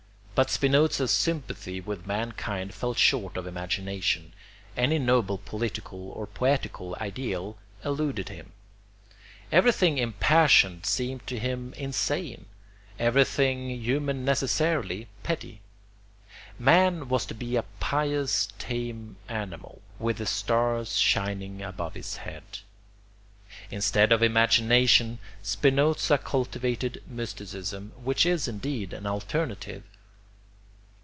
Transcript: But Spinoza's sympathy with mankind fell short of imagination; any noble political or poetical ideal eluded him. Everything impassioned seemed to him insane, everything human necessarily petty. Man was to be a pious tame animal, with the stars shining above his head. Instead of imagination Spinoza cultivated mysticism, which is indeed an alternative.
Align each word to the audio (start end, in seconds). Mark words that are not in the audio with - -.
But 0.33 0.49
Spinoza's 0.49 1.11
sympathy 1.11 1.79
with 1.81 2.07
mankind 2.07 2.73
fell 2.73 2.95
short 2.95 3.37
of 3.37 3.45
imagination; 3.45 4.33
any 4.75 4.97
noble 4.97 5.37
political 5.37 6.09
or 6.09 6.25
poetical 6.25 6.97
ideal 6.99 7.59
eluded 7.85 8.29
him. 8.29 8.51
Everything 9.51 9.99
impassioned 9.99 10.87
seemed 10.87 11.27
to 11.27 11.37
him 11.37 11.75
insane, 11.77 12.45
everything 12.97 13.69
human 13.79 14.25
necessarily 14.25 15.07
petty. 15.21 15.61
Man 16.57 17.07
was 17.07 17.27
to 17.27 17.35
be 17.35 17.55
a 17.55 17.61
pious 17.79 18.47
tame 18.57 19.17
animal, 19.29 19.79
with 19.99 20.17
the 20.17 20.25
stars 20.25 20.97
shining 20.97 21.61
above 21.61 21.93
his 21.93 22.17
head. 22.17 22.61
Instead 23.69 24.11
of 24.11 24.23
imagination 24.23 25.19
Spinoza 25.43 26.17
cultivated 26.17 27.03
mysticism, 27.05 27.91
which 28.03 28.25
is 28.25 28.47
indeed 28.47 28.91
an 28.91 29.05
alternative. 29.05 29.83